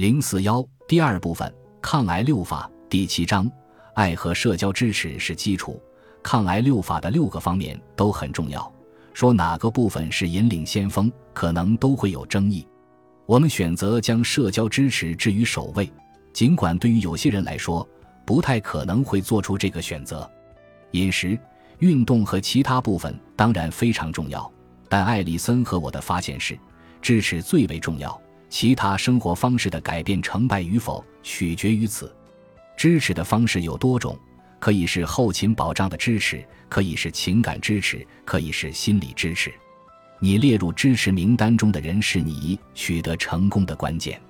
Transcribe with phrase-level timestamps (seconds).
[0.00, 3.46] 零四幺第二部分抗癌六法第七章，
[3.92, 5.78] 爱和社交支持是基础。
[6.22, 8.72] 抗癌六法的六个方面都很重要，
[9.12, 12.66] 说哪个部分是引领先锋，可能都会有争议。
[13.26, 15.92] 我们选择将社交支持置于首位，
[16.32, 17.86] 尽管对于有些人来说，
[18.24, 20.26] 不太可能会做出这个选择。
[20.92, 21.38] 饮食、
[21.80, 24.50] 运动和其他部分当然非常重要，
[24.88, 26.58] 但艾里森和我的发现是，
[27.02, 28.18] 支持最为重要。
[28.50, 32.14] 其他生活方式的改变成败与否取决于此。
[32.76, 34.18] 支持的方式有多种，
[34.58, 39.52] 可以是后勤保障的支持，可以是情感支持，可以是心理支持。
[40.18, 44.20] 你列入支持名单中的人是你取得成功的关键。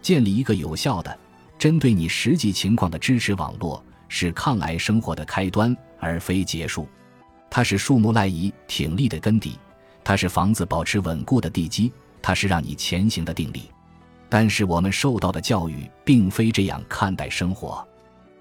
[0.00, 1.16] 建立一个有效的、
[1.58, 6.88] 针对你实际情况的支持网络，是抗癌生活的开端，而非结束。
[7.50, 9.58] 它是树木赖以挺立的根底，
[10.02, 11.92] 它是房子保持稳固的地基。
[12.28, 13.70] 它是让你前行的定力，
[14.28, 17.82] 但是我们受到的教育并非这样看待生活。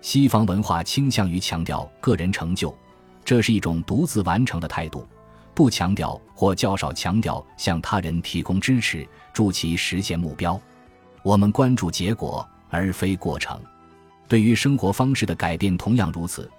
[0.00, 2.74] 西方文化倾向于强调个人成就，
[3.26, 5.06] 这是一种独自完成的态度，
[5.52, 10.58] 不强调或较少强调向他人提供支持，助其实现目标。
[11.22, 13.60] 我们关注结果而非过程。
[14.26, 16.50] 对于生活方式的改变同样如此，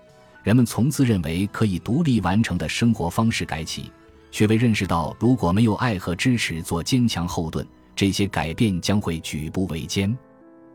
[0.44, 3.92] 人们从自认为可以独立完成的生活方式改起。
[4.36, 10.14] 却未认识到，如果没有爱和支持做坚强后盾，这些改变将会举步维艰。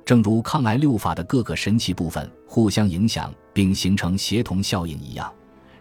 [0.03, 5.31] 正如抗癌六法的各个神奇部分互相影响并形成协同效应一样，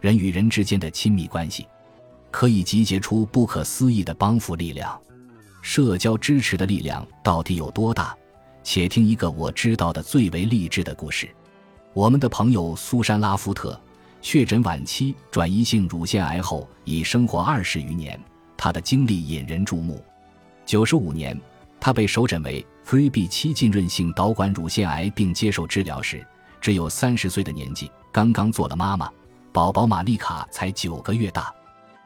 [0.01, 1.65] 人与人之间的亲密关系
[2.29, 4.99] 可以集结出不可思议的帮扶力量。
[5.61, 8.13] 社交支持的力量到底有多大？
[8.61, 11.29] 且听一个我知道的最为励志的故事：
[11.93, 13.79] 我们的朋友苏珊·拉夫特。
[14.21, 18.19] 确诊晚期转移性乳腺癌后，已生活二十余年。
[18.57, 20.03] 他的经历引人注目。
[20.65, 21.39] 九十五年，
[21.79, 26.25] 他被首诊为 3B7 浸润性导管乳腺癌，并接受治疗时，
[26.59, 29.09] 只有三十岁的年纪，刚刚做了妈妈，
[29.53, 31.53] 宝宝玛丽卡才九个月大。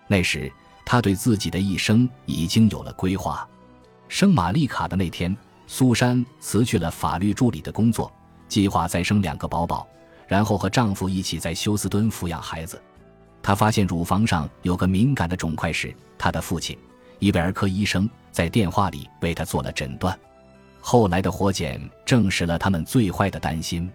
[0.07, 0.51] 那时，
[0.85, 3.47] 他对自己的一生已经有了规划。
[4.07, 5.35] 生玛丽卡的那天，
[5.65, 8.11] 苏珊辞去了法律助理的工作，
[8.47, 9.87] 计划再生两个宝宝。
[10.33, 12.81] 然后和丈夫一起在休斯敦抚养孩子。
[13.43, 16.75] 她发现乳房上有个敏感的肿块时，她的父亲，
[17.19, 20.19] 一位儿科医生，在电话里为她做了诊断。
[20.81, 23.87] 后来的活检证实了他们最坏的担心。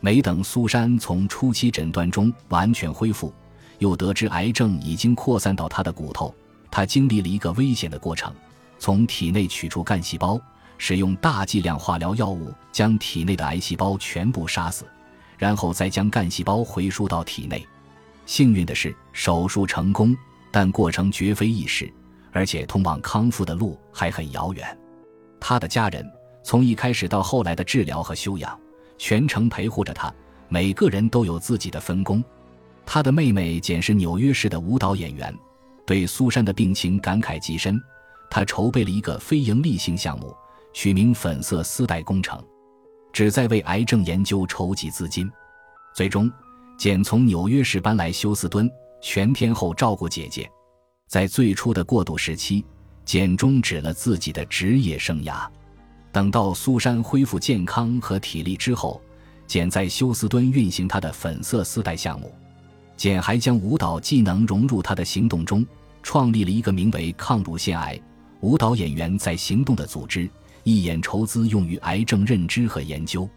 [0.00, 3.32] 没等苏珊从初期诊断中完全恢复，
[3.78, 6.34] 又得知癌症已经扩散到她的骨头。
[6.70, 8.30] 她经历了一个危险的过程：
[8.78, 10.38] 从体内取出干细胞，
[10.76, 14.84] 使用大剂量化疗药物将体内的癌细胞全部杀死。
[15.40, 17.66] 然后再将干细胞回输到体内。
[18.26, 20.14] 幸运的是，手术成功，
[20.50, 21.90] 但过程绝非易事，
[22.30, 24.78] 而且通往康复的路还很遥远。
[25.40, 26.06] 他的家人
[26.44, 28.60] 从一开始到后来的治疗和休养，
[28.98, 30.12] 全程陪护着他，
[30.50, 32.22] 每个人都有自己的分工。
[32.84, 35.34] 他的妹妹简是纽约市的舞蹈演员，
[35.86, 37.80] 对苏珊的病情感慨极深。
[38.28, 40.36] 他筹备了一个非营利性项目，
[40.74, 42.38] 取名“粉色丝带工程”。
[43.12, 45.30] 旨在为癌症研究筹集资金，
[45.94, 46.30] 最终，
[46.78, 48.70] 简从纽约市搬来休斯敦，
[49.02, 50.48] 全天候照顾姐姐。
[51.08, 52.64] 在最初的过渡时期，
[53.04, 55.46] 简终止了自己的职业生涯。
[56.12, 59.00] 等到苏珊恢复健康和体力之后，
[59.46, 62.32] 简在休斯敦运行他的粉色丝带项目。
[62.96, 65.66] 简还将舞蹈技能融入他的行动中，
[66.02, 68.00] 创立了一个名为“抗乳腺癌
[68.40, 70.30] 舞蹈演员在行动”的组织。
[70.70, 73.28] 一眼筹资用于癌症认知和研究。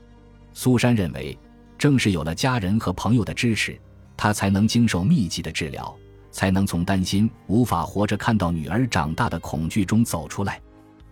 [0.53, 1.35] 苏珊认为，
[1.77, 3.79] 正是有了家人和朋友的支持，
[4.15, 5.97] 她才能经受密集的治疗，
[6.31, 10.61] 才能从担心无法活着看到女儿长大的恐惧中走出来。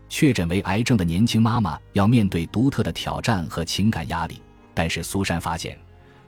[0.07, 4.41] 确诊为癌症的年轻妈妈要面对独特的挑战和情感压力，
[4.73, 5.75] 但是苏珊发现，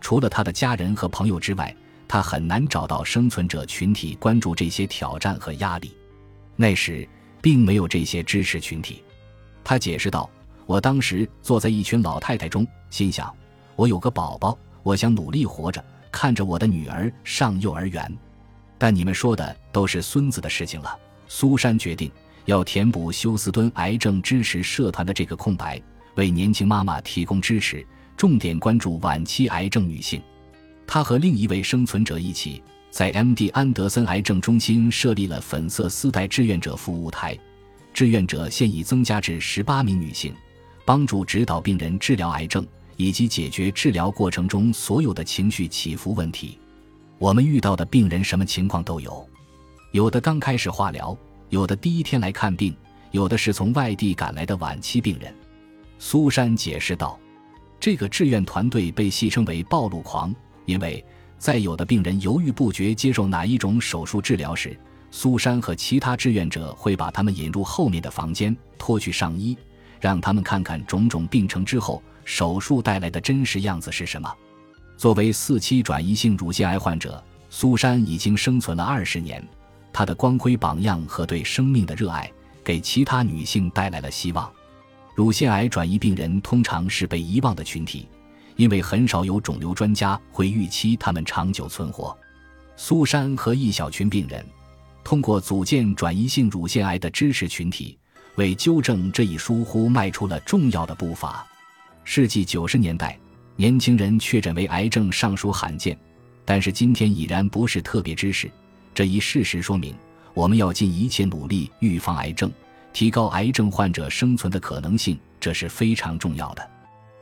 [0.02, 1.76] 除了她的家人和朋友之外，
[2.08, 5.96] 她很难找到生存者群体关注这些挑战和压力。
[6.56, 7.08] 那时
[7.42, 9.04] 并没有这些支持群体。
[9.64, 10.30] 他解释道
[10.66, 13.34] ：“我当时坐在一群老太太中，心想，
[13.76, 18.12] 我有个宝宝，我想努力活着，看着我的女儿上幼儿园。
[18.78, 22.12] 但你们说的都是孙子的事情了。”苏珊决定
[22.46, 25.82] 要填补休斯敦癌症支持社团的这个空白，
[26.16, 27.84] 为年轻妈妈提供支持，
[28.18, 30.22] 重点关注晚期癌症女性。
[30.86, 32.62] 她和另一位生存者一起，
[32.92, 33.50] 在 M.D.
[33.50, 37.36] 安德森癌症中心设立了粉色丝带志愿者服务台。
[37.94, 40.34] 志愿者现已增加至十八名女性，
[40.84, 42.66] 帮助指导病人治疗癌症
[42.98, 46.58] 以及解决治疗过程中所有的情绪起伏问题。
[47.20, 49.26] 我们遇到的病人什么情况都有，
[49.92, 51.16] 有的刚开始化疗，
[51.50, 52.76] 有的第一天来看病，
[53.12, 55.34] 有的是从外地赶来的晚期病人。
[56.00, 57.18] 苏珊解释道
[57.80, 60.34] ：“这个志愿团队被戏称为‘暴露狂’，
[60.66, 61.06] 因为
[61.38, 64.78] 在有的病人犹豫不决接受哪一种手术治疗时，
[65.16, 69.56] 苏珊和其他志愿者会把他们引入后面的房间，脱去上衣，
[70.02, 74.28] 让他们看看种种病程之后手术带来的真实样子是什么。
[74.98, 79.48] 作为四期转移性乳腺癌患者，苏珊已经生存了二十年，
[79.94, 82.30] 她的光辉榜样和对生命的热爱，
[82.64, 84.52] 给其他女性带来了希望。”
[85.14, 88.10] 乳腺癌转移病人通常是被遗忘的群体，
[88.56, 92.18] 因为很少有肿瘤专家会预期他们长久存活。
[92.76, 94.44] 苏珊和一小群病人，
[95.04, 97.98] 通过组建转移性乳腺癌的支持群体，
[98.36, 101.46] 为纠正这一疏忽迈出了重要的步伐。
[102.04, 103.18] 世纪九十年代，
[103.56, 105.98] 年轻人确诊为癌症尚属罕见，
[106.46, 108.50] 但是今天已然不是特别知识。
[108.94, 109.94] 这一事实说明，
[110.34, 112.52] 我们要尽一切努力预防癌症。
[112.92, 116.70] 提高癌症患者生存的可能性，这是非常重要的。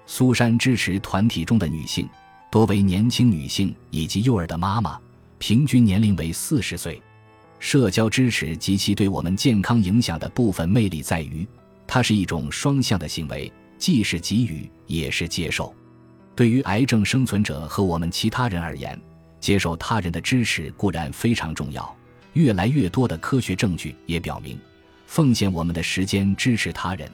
[0.05, 2.09] 苏珊支持团体中的女性
[2.51, 4.99] 多为年轻女性以及幼儿的妈妈，
[5.37, 7.01] 平均年龄为四十岁。
[7.61, 11.47] 社交支持及其对我们健康影响的部分魅力在于，
[11.85, 15.71] 它是一种双向的行为，既是给予也是接受。
[16.35, 18.99] 对于癌症生存者和我们其他人而言，
[19.39, 21.95] 接受他人的支持固然非常重要。
[22.33, 24.59] 越来越多的科学证据也表明。
[25.05, 27.07] 奉献我们的时间支持他人，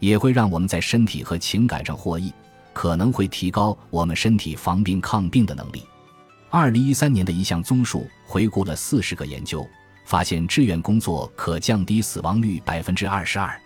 [0.00, 2.32] 也会让我们在身体和情感上获益，
[2.72, 5.84] 可能会提高我们身体防病抗病的能力。
[6.50, 9.68] 二零一三年的一项综述回顾了四十个研究，
[10.06, 13.60] 发现志愿工作可降低死亡率百分之二十二。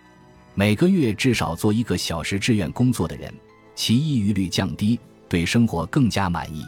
[0.54, 3.32] 每个月至少做一个小时志愿工作的人，
[3.76, 4.98] 其抑郁率降低，
[5.28, 6.64] 对生活更加满意。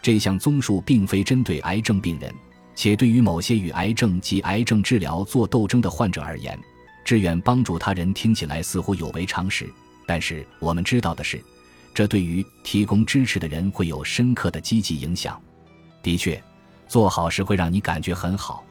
[0.00, 2.32] 这项综述并非针对癌症病人。
[2.74, 6.58] 且对于某些与癌症及癌症治疗做斗争的患者而言，
[7.04, 9.70] 志愿帮助他人听起来似乎有违常识。
[10.06, 11.38] 但是我们知道的是，
[11.94, 15.40] 这对于提供支持的人会有深刻的积极影响。
[16.02, 16.42] 的确，
[16.88, 18.64] 做好事会让你感觉很好，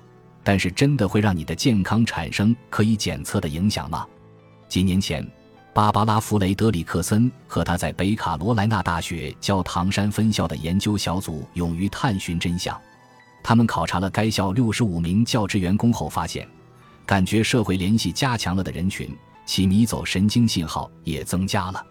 [0.44, 4.06] 但是真的会让你的健康产生可以检测的影响吗？
[4.68, 5.26] 几年前，
[5.74, 12.80] 芭芭拉·弗雷德里克森和他在北卡罗来纳大学教唐山分校的研究小组勇于探寻真相。
[13.44, 16.48] 他们考察了该校六十五名教职员工后发现，
[17.06, 19.16] 感觉社会联系加强了的人群，
[19.46, 21.86] 其迷走神经信号也增加了。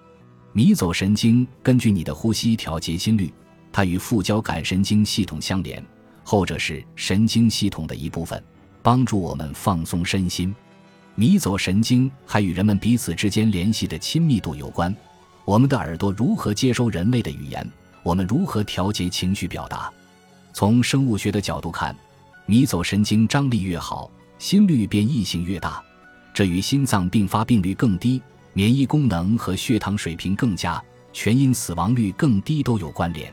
[0.52, 3.32] 迷走神经根据你的呼吸调节心率，
[3.70, 5.84] 它与副交感神经系统相连，
[6.24, 8.42] 后者是神经系统的一部分，
[8.82, 10.52] 帮助我们放松身心。
[11.14, 14.94] 迷走神经还与人们彼此之间联系的亲密度有关。
[15.44, 17.64] 我们的耳朵如何接收人类的语言？
[18.02, 19.92] 我们如何调节情绪表达？
[20.52, 21.94] 从生物学的角度看，
[22.46, 25.80] 迷走神经张力越好，心率变异性越大，
[26.34, 28.20] 这与心脏病发病率更低、
[28.52, 30.82] 免疫功能和血糖水平更佳、
[31.12, 33.32] 全因死亡率更低都有关联。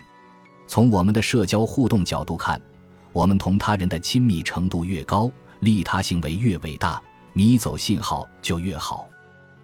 [0.68, 2.62] 从我们的社交互动角度看，
[3.14, 5.32] 我们同他人的亲密程度越高，
[5.62, 7.02] 利他行为越伟大，
[7.34, 9.08] 迷走信号就越好。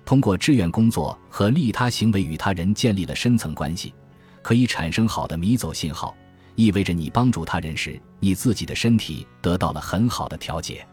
[0.05, 3.93] 通过志愿工作和利他行为与他人建立了深层关系，
[4.41, 6.15] 可以产生好的迷走信号。
[6.55, 10.85] 意味着你帮助他人时，你自己的身体得到了很好的调节。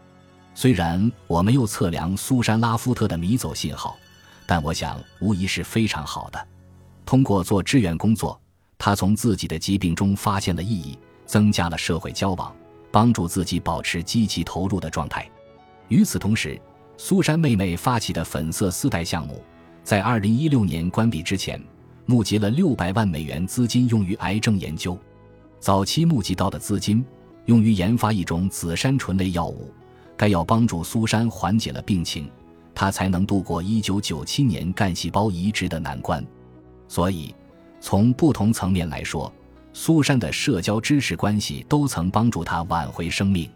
[0.53, 3.95] 虽然我没有测量苏珊·拉夫特的迷走信号，
[4.51, 6.47] 但我想无疑是非常好的。
[7.05, 8.37] 通过做志愿工作，
[8.77, 12.53] 他从自己的疾病中发现了意义，增加了社会交往，
[12.91, 15.25] 帮助自己保持积极投入的状态。
[15.87, 16.59] 与此同时，
[16.97, 19.41] 苏珊妹妹发起的粉色丝带项目，
[19.85, 21.57] 在2016年关闭之前，
[22.05, 24.99] 募集了600万美元资金用于癌症研究。
[25.61, 27.05] 早期募集到的资金
[27.45, 29.73] 用于研发一种紫杉醇类药物，
[30.17, 32.29] 该药帮助苏珊缓解了病情，
[32.81, 36.25] 他才能度过1997年干细胞移植的难关。
[36.87, 37.31] 所以，
[37.79, 39.31] 从不同层面来说，
[39.71, 43.47] 苏珊的社交支持关系都曾帮助她挽回生命。